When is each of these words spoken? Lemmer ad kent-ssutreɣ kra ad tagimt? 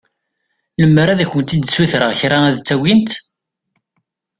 Lemmer 0.81 1.07
ad 1.09 1.19
kent-ssutreɣ 1.31 2.11
kra 2.19 2.37
ad 2.49 2.57
tagimt? 2.67 3.11